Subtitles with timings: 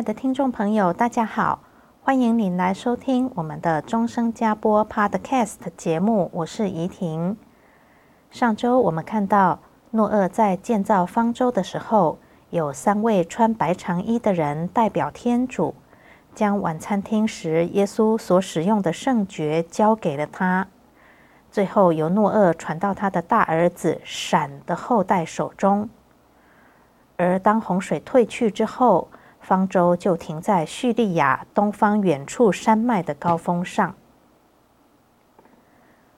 [0.00, 1.58] 亲爱的听众朋友，大家好，
[2.02, 7.36] 欢迎您来收听我们的钟声加播 Podcast 节目，我是怡婷。
[8.30, 9.58] 上周我们看到
[9.90, 15.74] 诺厄在建造方舟的时候，有三位穿白长衣的人代表天主，
[16.34, 20.68] 将晚餐厅时耶稣所使用的圣爵交给了他，
[21.50, 25.90] 最后由诺厄传到他的大儿子闪的后代手中。
[27.18, 29.08] 而当洪水退去之后，
[29.50, 33.96] 方舟就停在叙利亚东方远处山脉的高峰上。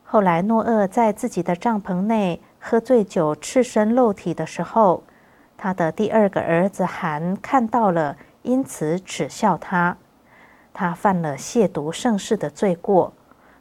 [0.05, 5.03] 后来，诺厄在自己的帐篷内喝醉酒、赤身露体的时候，
[5.57, 9.97] 他的第二个儿子韩看到了，因此耻笑他。
[10.75, 13.15] 他犯了亵渎圣事的罪过，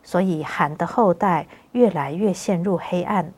[0.03, 3.31] 所以韩的后代越来越陷入黑暗，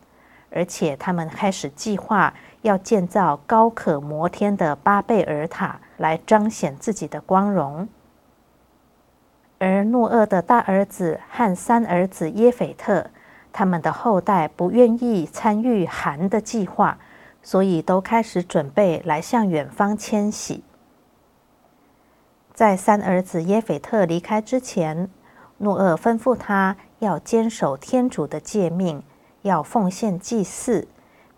[0.50, 5.80] 而且他们开始计划要建造高可摩天的巴贝尔塔。
[6.04, 7.88] 来彰显自己的光荣，
[9.58, 13.10] 而诺厄的大儿子和三儿子耶斐特，
[13.54, 16.98] 他们的后代不愿意参与韩的计划，
[17.42, 20.66] 所以都开始准备来向远方迁徙。
[22.54, 25.10] 在三儿子耶斐特离开之前，
[25.60, 29.02] 诺厄吩咐他要坚守天主的诫命，
[29.44, 30.86] 要奉献祭祀，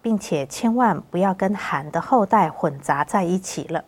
[0.01, 3.85] 并且千万不要跟韩的后代混杂在一起了。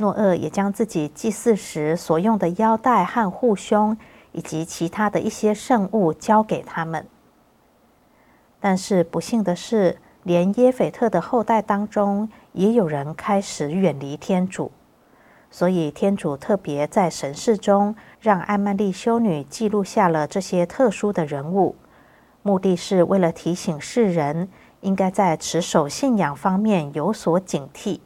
[0.00, 3.96] 诺厄也将自己祭祀时所用的腰带和护胸，
[4.32, 7.06] 以及其他的一些圣物交给他们。
[8.58, 14.72] 但是不幸的是，连耶斐特的后代当中，也有人开始远离天主。
[15.50, 21.76] 所以天主特别在神事中，让艾曼丽修女记录下了这些特殊的人物，
[22.42, 24.48] 目的是为了提醒世人，
[24.80, 28.00] 应该在持守信仰方面有所警惕。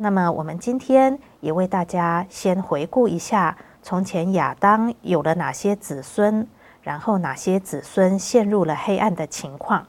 [0.00, 6.46] 那么，我们今天也为大家先回顾一下从前亚当有了哪些子孙，
[6.82, 9.88] 然后哪些子孙陷入了黑暗的情况。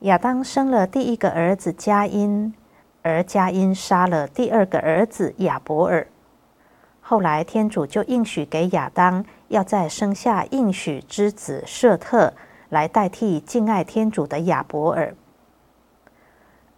[0.00, 2.52] 亚当生了第一个儿子加因，
[3.00, 6.06] 而加因杀了第二个儿子亚伯尔。
[7.00, 12.34] 后来，天主就应许给亚当，要再生下应许之子设特，
[12.68, 15.14] 来代替敬爱天主的亚伯尔。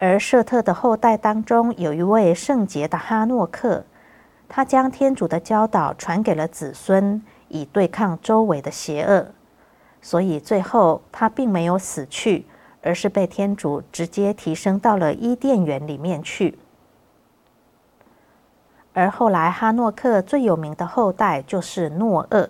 [0.01, 3.85] 而舍特的后代当中，有一位圣洁的哈诺克，
[4.49, 9.27] 他将天主的教导传给了子孙，以对抗周围的邪恶。
[10.01, 12.47] 所以最后他并没有死去，
[12.83, 16.59] 而是被天主直接提升到了伊甸园里面去。
[18.95, 22.49] 而后来哈诺克最有名的后代就是诺厄。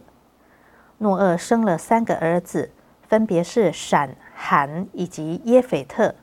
[0.98, 2.70] 诺厄生了三个儿子，
[3.08, 6.14] 分别是闪、含以及耶斐特。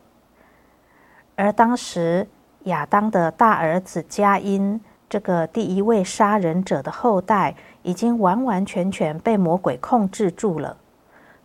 [1.38, 2.28] 而当时
[2.64, 10.78] 亚当的大儿子加因，这个第一位杀人者的后代，已经完完全全被魔鬼控制住了，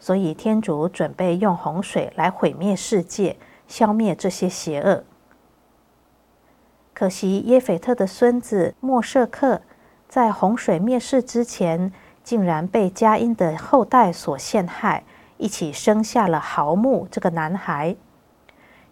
[0.01, 3.37] 所以天主准备用洪水来毁灭世界，
[3.69, 5.05] 消灭这些邪恶。
[6.95, 9.61] 可惜耶斐特的孙子末设克，
[10.09, 11.93] 在洪水灭世之前，
[12.25, 15.05] 竟然被加因的后代所陷害，
[15.37, 17.95] 一起生下了豪木这个男孩。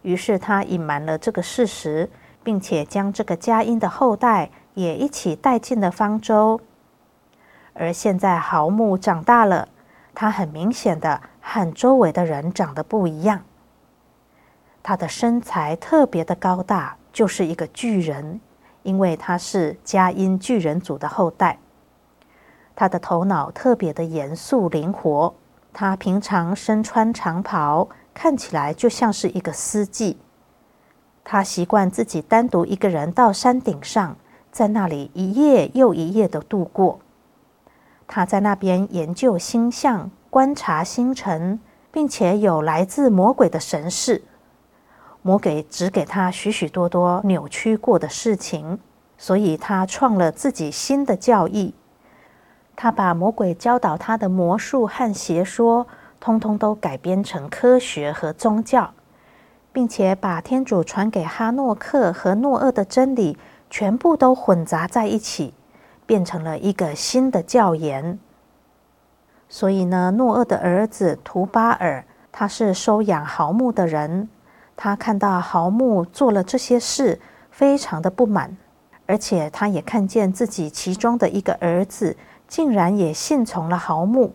[0.02, 2.08] 于是他隐瞒了这个事实，
[2.42, 6.60] 并且将这个佳音的后代也一起带进了方舟。
[7.72, 9.68] 而现在豪木长大了，
[10.14, 13.42] 他很明显的和周围的人长得不一样。
[14.82, 18.40] 他的身材特别的高大，就是一个巨人，
[18.82, 21.58] 因为他是佳音巨人族的后代。
[22.74, 25.34] 他的头脑特别的严肃灵活，
[25.72, 27.88] 他平常身穿长袍。
[28.12, 30.18] 看起来就像是一个司机，
[31.24, 34.16] 他习惯自己单独一个人到山顶上，
[34.50, 37.00] 在那里一夜又一夜的度过。
[38.06, 44.22] 他在那边研究星象，观察星辰，并且有来自魔鬼的神视。
[45.22, 48.80] 魔鬼只给他许许多多扭曲过的事情，
[49.16, 51.74] 所以他创了自己新的教义。
[52.82, 55.86] 他把魔鬼教导他的魔术和邪说，
[56.18, 58.94] 通通都改编成科学和宗教，
[59.70, 63.36] 并且把天主传给哈诺克和诺厄的真理
[63.68, 65.52] 全部都混杂在一起。
[66.06, 68.18] 变成了一个新的教言。
[69.48, 74.28] 所以呢，诺厄的儿子图巴尔，他是收养豪目的人。
[74.74, 78.56] 他看到豪木做了这些事，非常的不满，
[79.06, 82.16] 而且他也看见自己其中的一个儿子
[82.50, 84.34] 竟然也信从了蚝目，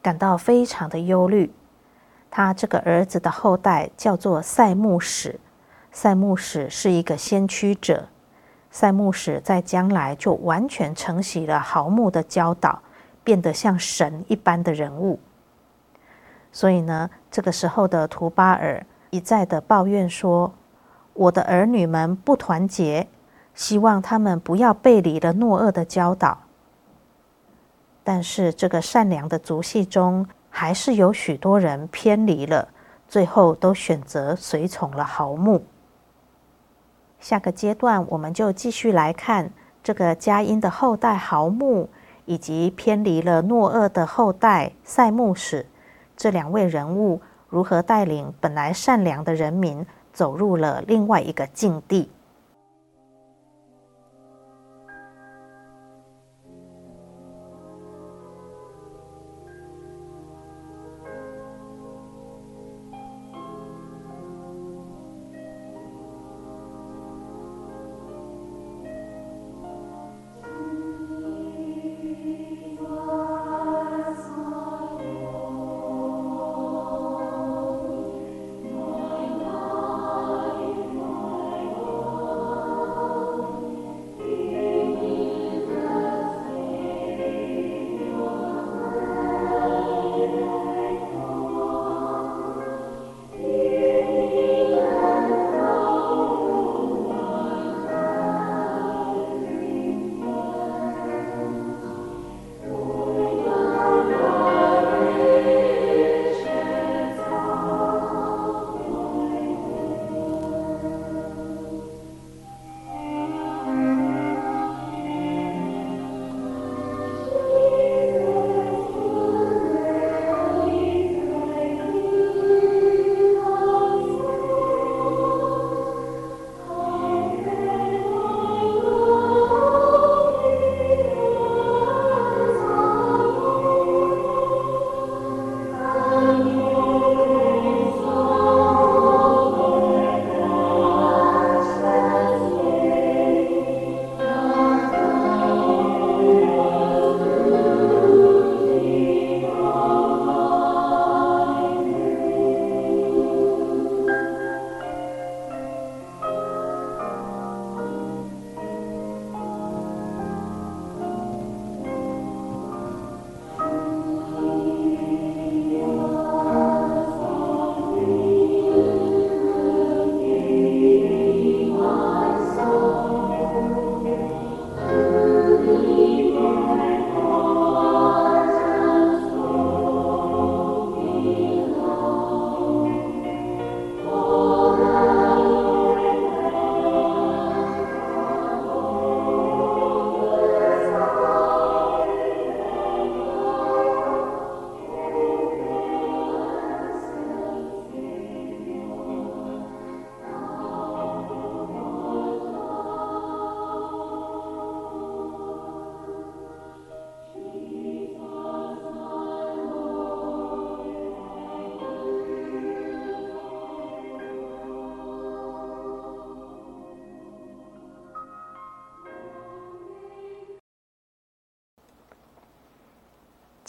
[0.00, 1.52] 感到非常的忧虑。
[2.30, 5.38] 他这个儿子的后代叫做塞木史，
[5.92, 8.08] 塞木史是一个先驱者。
[8.70, 12.80] 塞木史在将来就完全承袭了蚝目的教导，
[13.22, 15.20] 变得像神一般的人物。
[16.50, 20.54] 所以呢，这个时候的图巴尔一再的抱怨说
[21.12, 23.08] ：“我的儿女们不团结，
[23.54, 26.38] 希望他们不要背离了诺厄的教导。”
[28.04, 32.68] 但是这个善良的族系中，还是有许多人偏离了，
[33.08, 35.64] 最后都选择随从了蚝目。
[37.20, 39.52] 下个阶段，我们就继续来看
[39.82, 41.88] 这个佳音的后代蚝目，
[42.24, 45.66] 以及偏离了诺厄的后代塞木史
[46.16, 52.10] 这两位人物如何带领本来善良的人民走入了另外一个境地。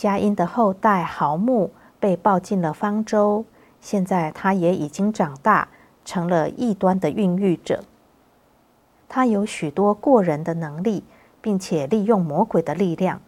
[0.03, 3.45] 加音的后代蚝目被抱进了方舟，
[3.79, 5.69] 现在他也已经长大，
[6.03, 7.85] 成了异端的孕育者。
[9.07, 11.05] 他有许多过人的能力，
[11.39, 13.21] 并且利用魔鬼的力量，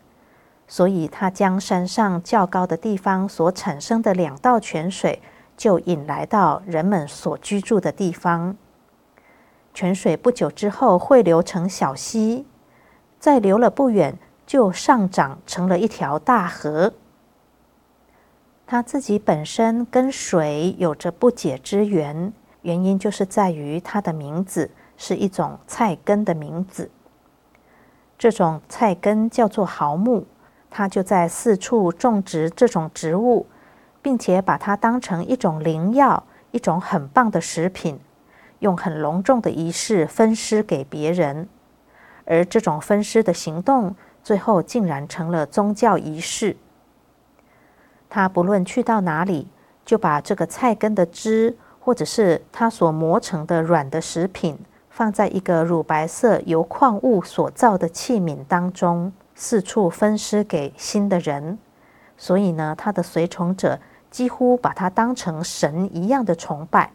[0.68, 5.22] 所以他将山上较高的地方所产生的两道泉水，
[5.56, 8.58] 就引来到人们所居住的地方。
[9.74, 12.46] 泉水不久之后汇流成小溪，
[13.18, 14.20] 再流了不远。
[14.46, 16.94] 就上涨成了一条大河。
[18.68, 22.34] 他自己本身跟水有着不解之缘，
[22.64, 26.90] 原因就是在于他的名字是一种菜根的名字。
[28.18, 30.26] 这种菜根叫做毫木，
[30.72, 33.46] 他就在四处种植这种植物，
[34.02, 38.00] 并且把它当成一种灵药，一种很棒的食品，
[38.60, 41.48] 用很隆重的仪式分施给别人。
[42.26, 46.58] 而这种分施的行动，最后竟然成了宗教仪式。
[48.10, 49.48] 他不论去到哪里，
[49.86, 54.58] 就把这个菜根的汁，或者是他所磨成的软的食品，
[54.90, 61.60] 放在一个乳白色由矿物所造的器皿当中，四处分施给新的人。
[62.18, 63.80] 所以呢，他的随从者
[64.10, 66.92] 几乎把他当成神一样的崇拜。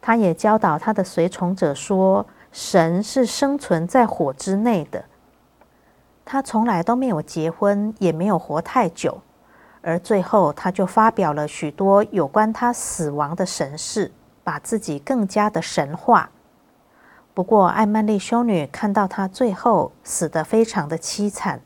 [0.00, 5.04] 他也教导他的随从者说，神是生存在火之内的。
[6.24, 9.20] 他从来都没有结婚，也没有活太久。
[9.82, 14.12] 而最后，他就发表了许多有关他死亡的神事，
[14.44, 16.30] 把自己更加的神化。
[17.32, 21.62] 不过，艾曼丽修女看到他最后死得非常的凄惨，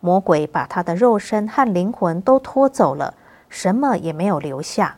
[0.00, 3.14] 魔鬼把他的肉身和灵魂都拖走了，
[3.48, 4.96] 什么也没有留下。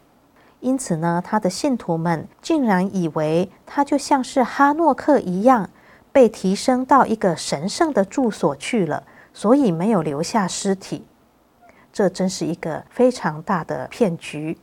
[0.61, 5.71] 因此呢，他的信徒们竟然以为他就像是哈诺克一样，
[6.17, 9.03] 被提升到一个神圣的住所去了，
[9.35, 11.05] 所以没有留下尸体。
[11.93, 14.57] 这真是一个非常大的骗局。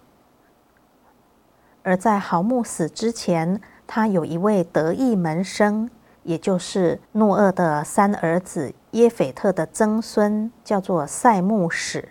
[1.83, 5.91] 而在豪木死之前，他有一位得意门生，
[6.24, 12.10] 也就是诺厄的三儿子耶斐特的曾孙，叫做塞木史。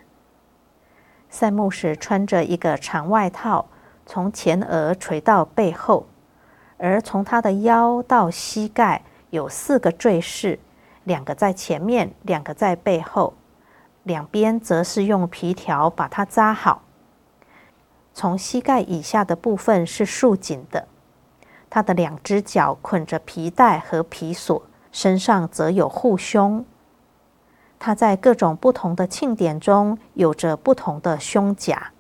[1.29, 3.67] 塞木史穿着一个长外套，
[4.07, 6.07] 从前额垂到背后，
[6.79, 10.59] 而从他的腰到膝盖有四个坠饰，
[11.05, 13.33] 两个在前面，两个在背后。
[14.03, 16.83] 两边则是用皮条把它扎好，
[18.13, 20.87] 从膝盖以下的部分是束紧的。
[21.71, 24.61] 他的两只脚捆着皮带和皮索，
[24.91, 26.65] 身上则有护胸。
[27.79, 31.93] 他在各种不同的庆典中有着不同的胸甲。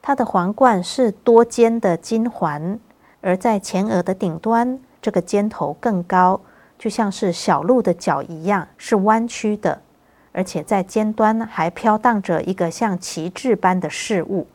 [0.00, 2.78] 他的皇冠是多尖的金环，
[3.22, 6.40] 而在前额的顶端，这个尖头更高，
[6.78, 9.80] 就像是小鹿的角一样，是弯曲的。
[10.32, 14.46] 而且在尖端还飘荡着一个像旗帜般的事物。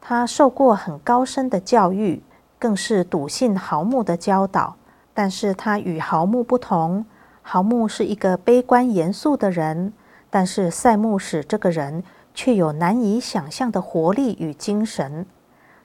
[0.00, 2.22] 他受过很高深的教育，
[2.58, 4.76] 更是笃信毫木的教导。
[5.14, 7.06] 但是他与毫木不同，
[7.40, 9.94] 毫木是一个悲观严肃的人，
[10.28, 15.24] 但是塞木史这个人却有难以想象的活力与精神。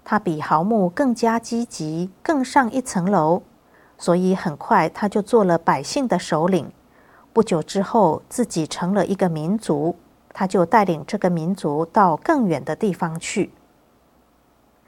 [0.03, 3.43] 他比毫木更加积极，更上一层楼，
[3.98, 6.72] 所以很快他就做了百姓的首领。
[7.34, 9.96] 不久之后，自己成了一个民族，
[10.34, 13.51] 他就带领这个民族到更远的地方去。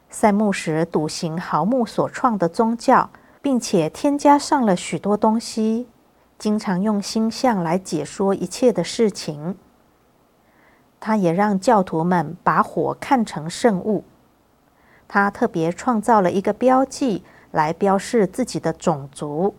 [0.10, 3.10] 塞木史笃行毫木所创的宗教，
[3.42, 5.88] 并且添加上了许多东西，
[6.38, 9.58] 经常用星象来解说一切的事情。
[11.00, 14.04] 他也让教徒们把火看成圣物。
[15.14, 19.54] 他特别创造了一个标记来标示自己的种族。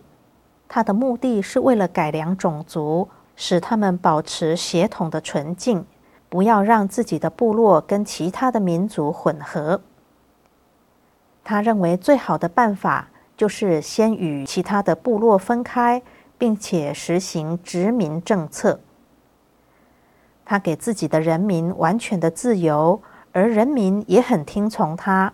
[0.67, 3.07] 他的目的是为了改良种族，
[3.37, 5.85] 使他们保持血统的纯净，
[6.27, 9.79] 不要让自己的部落跟其他的民族混合。
[11.45, 13.07] 他认为最好的办法
[13.37, 16.01] 就是先与其他的部落分开，
[16.37, 18.81] 并且实行殖民政策。
[20.43, 25.31] 他给自己的人民完全的自由，而人民也很听从他。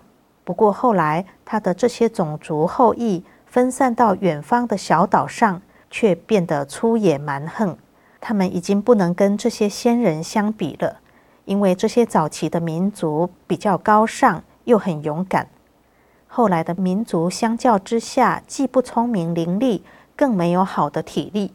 [0.51, 7.77] 不过后来，他的这些种族后裔，分散到远方的小岛上，却变得粗野蛮横。
[8.19, 10.97] 他们已经不能跟这些先人相比了，
[11.45, 15.47] 因为这些早期的民族比较高尚，又很勇敢。
[16.27, 19.81] 后来的民族相较之下，既不聪明伶俐，
[20.17, 21.53] 更没有好的体力。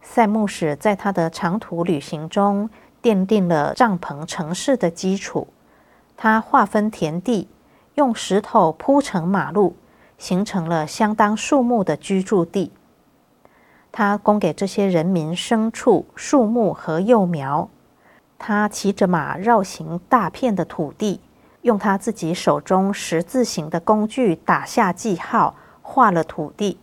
[0.00, 2.70] 塞木史在他的长途旅行中，
[3.02, 5.48] 奠定了帐篷城市的基础。
[6.16, 7.48] 他划分田地。
[7.94, 9.74] 用石头铺成马路，
[10.18, 12.70] 形成了相当数目的居住地。
[13.90, 17.70] 他供给这些人民牲畜、树木和幼苗。
[18.38, 21.22] 他骑着马绕行大片的土地，
[21.62, 26.78] 用他自己手中十字形的工具打下记号，画了土地。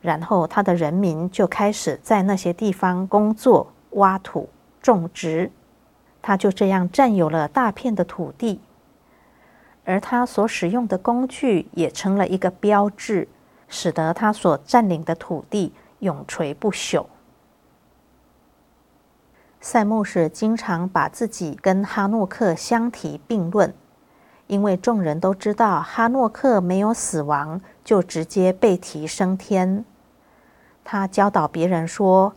[0.00, 4.48] 然后他的人民就开始在那些地方工作、挖土、
[4.80, 5.50] 种植。
[6.22, 8.60] 他就这样占有了大片的土地。
[9.84, 13.28] 而他所使用的工具也成了一个标志，
[13.68, 17.06] 使得他所占领的土地永垂不朽。
[19.60, 23.72] 塞木使经常把自己跟哈诺克相提并论，
[24.48, 29.84] 因为众人都知道哈诺克没有死亡，就直接被提升天。
[30.84, 32.34] 他教导别人说，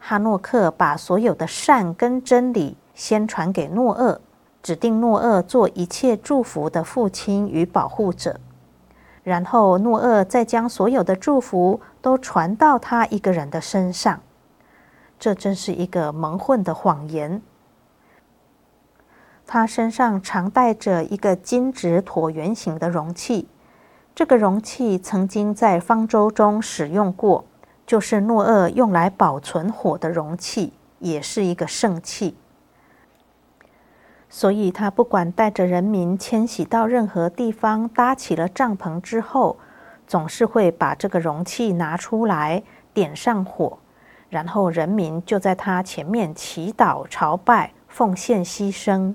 [0.00, 4.20] 哈诺克把所有的善跟真理先传给诺厄，
[4.64, 8.40] 指定诺厄做一切祝福的父亲与保护者，
[9.22, 14.20] 然后诺厄再将所有的祝福都传到他一个人的身上。
[15.18, 17.42] 这真是一个蒙混的谎言。
[19.46, 23.46] 他身上常带着一个金质椭圆形的容器，
[24.14, 27.44] 这个容器曾经在方舟中使用过，
[27.86, 32.34] 就是诺厄用来保存火的容器，也是一个圣器。
[34.36, 39.56] 所以，他不管带着人民迁徙到任何地方，搭起了帐篷之后，
[40.08, 42.60] 总是会把这个容器拿出来，
[42.92, 43.78] 点上火。
[44.28, 49.14] 然后人民就在他前面祈祷、朝拜、奉献、牺牲，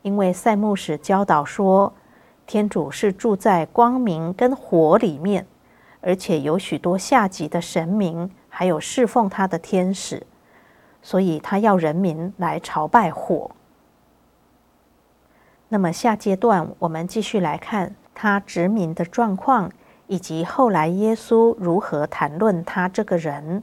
[0.00, 1.92] 因为塞木使教导说，
[2.46, 5.46] 天主是住在光明跟火里面，
[6.00, 10.26] 而且有许多下级的神明，还有侍奉他的天使，
[11.02, 13.50] 所以他要人民来朝拜火。
[15.68, 19.70] 那么下阶段我们继续来看他殖民的状况，
[20.06, 23.62] 以及后来耶稣如何谈论他这个人。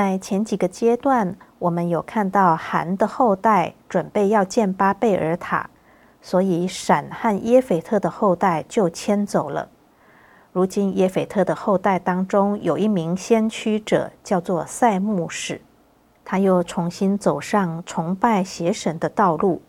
[0.00, 5.68] 在前几个阶段，我们有看到韩的后代准备要建巴贝尔塔，
[6.22, 9.68] 所以闪和耶斐特的后代就迁走了。
[10.52, 15.60] 如今耶斐特的后代当中有一名先驱者，叫做塞木使，
[16.24, 19.60] 他又重新走上崇拜邪神的道路。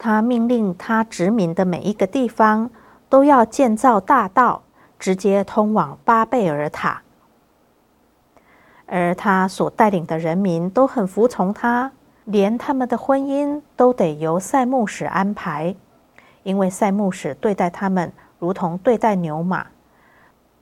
[0.00, 2.68] 他命令他殖民的每一个地方
[3.08, 4.64] 都要建造大道，
[4.98, 7.02] 直接通往巴贝尔塔。
[8.94, 11.90] 而他所带领的人民都很服从他，
[12.26, 15.74] 连他们的婚姻都得由塞牧使安排，
[16.42, 19.68] 因为塞牧使对待他们如同对待牛马。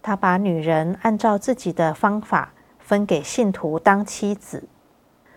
[0.01, 4.63] 他把女人按照自己的方法分给信徒当妻子。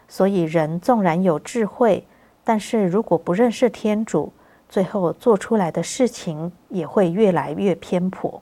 [0.08, 2.06] 所以，人纵然有智慧，
[2.43, 4.32] 但是如果不认识天主，
[4.69, 8.39] 最后做出来的事情也会越来越偏颇。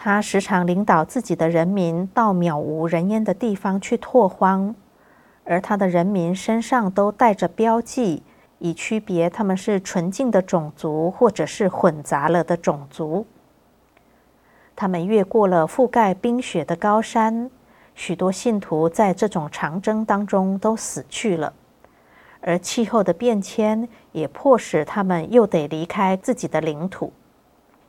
[0.00, 4.72] 他时常领导自己的人民到渺无人烟的地方去拓荒，
[5.42, 8.22] 而他的人民身上都带着标记，
[8.60, 13.26] 以区别他们是纯净的种族，或者是混杂了的种族。
[14.76, 17.50] 他们越过了覆盖冰雪的高山，
[17.96, 21.52] 许多信徒在这种长征当中都死去了，
[22.40, 27.12] 而气候的变迁也迫使他们又得离开自己的领土。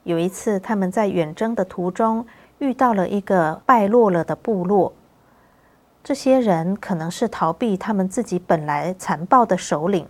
[0.03, 2.25] 有一次，他们在远征的途中
[2.57, 4.93] 遇到了一个败落了的部落。
[6.03, 10.07] 这些人可能是逃避他们自己本来残暴的首领，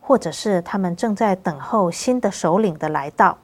[0.00, 3.38] 或者是他们正在等候新的首领的来到。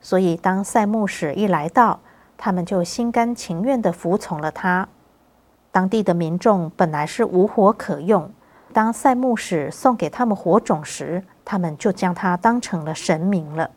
[0.00, 1.98] 所以，当塞木使一来到，
[2.36, 4.88] 他们就心甘情愿地服从了他。
[5.72, 8.30] 当地的民众本来是无火可用，
[8.72, 13.70] 当塞木使送给他们火种时，他们就将他当成了神明了。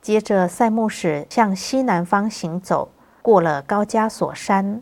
[0.00, 4.80] 接着，塞木使向西南方行走，过了高加索山。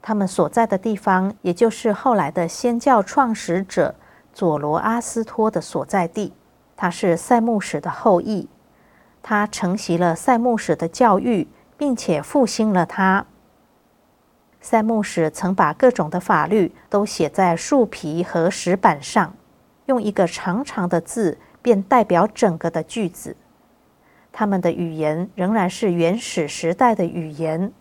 [0.00, 3.94] 他们所在的地方，也就是后来的先教创始者
[4.32, 6.32] 佐罗阿斯托的所在地。
[6.76, 8.48] 他是塞木使的后裔，
[9.22, 13.26] 他承袭了塞木使的教育，并且复兴了他。
[14.60, 19.34] 塞木使曾把各种的法律都写在树皮和石板上，
[19.86, 23.36] 用一个长长的字便代表整个的句子。
[24.32, 27.72] 他们的语言仍然是原始时代的语言，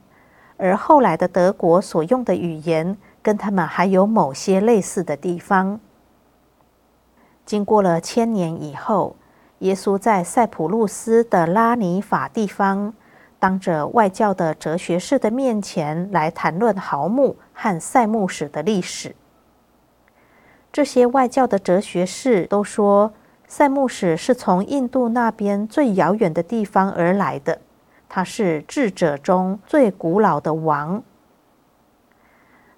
[0.57, 5.79] 而后来的德国所用的语言跟他们还有某些类似的地方。
[7.45, 9.15] 经过了千年以后，
[9.59, 12.93] 耶稣在塞浦路斯的拉尼法地方，
[13.39, 19.15] 当着外教的哲学士的面前来谈论毫木和塞木史的历史。
[20.73, 23.13] 这些外教的哲学士都说，
[23.49, 27.61] 塞木使是从印度那边最遥远的地方而来的，
[28.09, 31.01] 他是智者中最古老的王。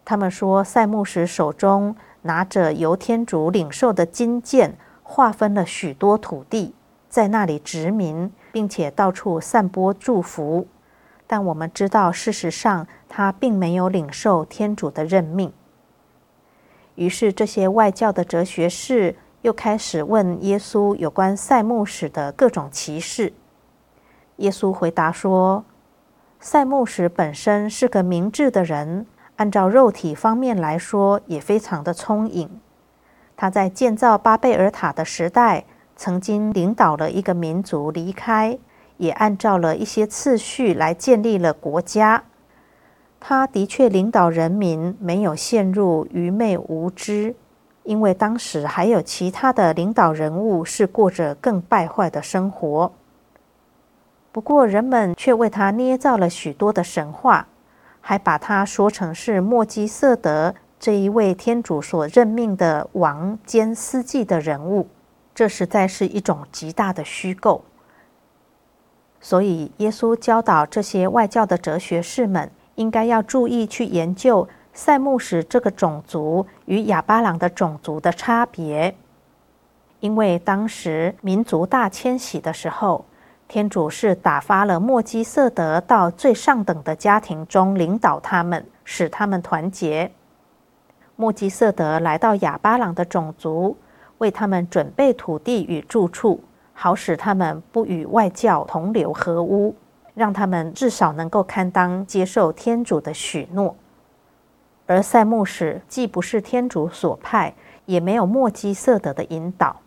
[0.06, 6.76] 他们说，塞木使手中拿着由天主领受的金剑，划分了许多土地，
[7.10, 10.68] 在那里殖民，并且到处散播祝福。
[11.26, 15.52] 但我们知道，事实上他并没有领受天主的任命。
[16.94, 19.16] 于是，这些外教的哲学士。
[19.42, 23.32] 又开始问耶稣有关塞木使的各种歧视。
[24.38, 25.64] 耶稣回答说
[26.40, 29.06] ：“塞木使本身是个明智的人，
[29.38, 32.50] 按照肉体方面来说，也非常的聪颖。
[33.38, 35.64] 他在建造巴贝尔塔的时代，
[35.96, 38.60] 曾经领导了一个民族离开，
[38.98, 42.26] 也按照了一些次序来建立了国家。
[43.22, 47.36] 他的确领导人民，没有陷入愚昧无知。”
[47.90, 52.92] 因为当时还有其他的领导人物是过着更败坏的生活，
[54.32, 57.48] 不过人们却为他捏造了许多的神话，
[58.00, 64.88] 还把他说成是墨基瑟德这一位天主所任命的王兼司祭的人物，
[65.34, 67.64] 这实在是一种极大的虚构。
[69.20, 74.48] 所以耶稣教导这些外教的哲学士们，应该要注意去研究。
[74.74, 78.96] 塞木使这个种族与亚巴郎的种族的差别，
[80.00, 83.04] 因为当时民族大迁徙的时候，
[83.48, 90.12] 天主是打发了默基瑟德到最上等的家庭中领导他们，使他们团结。
[91.16, 93.76] 默基瑟德来到亚巴郎的种族，
[94.20, 96.42] 为他们准备土地与住处，
[96.74, 99.76] 好使他们不与外教同流合污，
[100.14, 103.76] 让他们至少能够堪当接受天主的许诺。
[104.90, 107.54] 而塞木使既不是天主所派，
[107.86, 109.82] 也没有墨基瑟德的引导。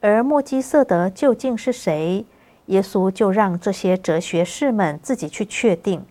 [0.00, 2.24] 而墨基瑟德究竟是谁？
[2.66, 6.06] 耶稣就让这些哲学士们自己去确定。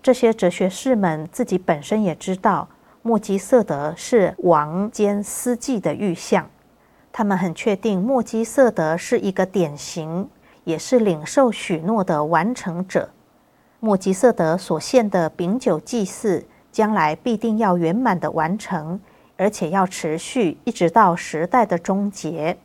[0.00, 2.68] 这些哲学士们自己本身也知道，
[3.02, 6.48] 墨基瑟德是王兼司祭的预像。
[7.10, 10.30] 他们很确定，墨基瑟德是一个典型，
[10.62, 13.10] 也是领受许诺的完成者。
[13.84, 18.98] 默基瑟德所献的饼酒祭祀，将来必定要圆满的完成，
[19.36, 22.56] 而且要持续一直到时代的终结。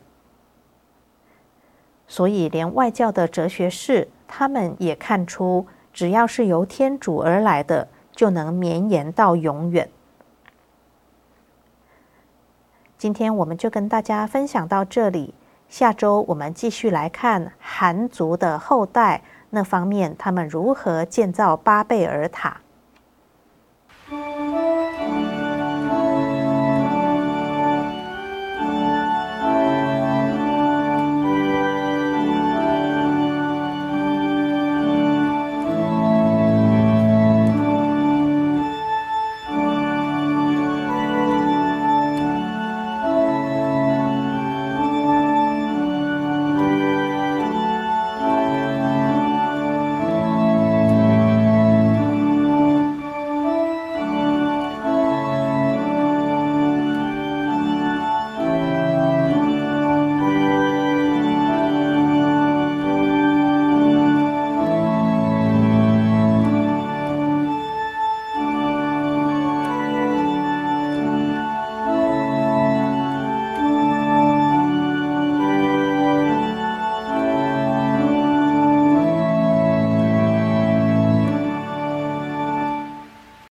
[2.08, 9.90] 所以，连外教的哲学士，他们也看出，只要是由天主而来的，就能绵延到永远。
[12.96, 15.34] 今天我们就跟大家分享到这里，
[15.68, 22.60] 下周我们继续来看韩族的后代那方面，他们如何建造巴贝尔塔。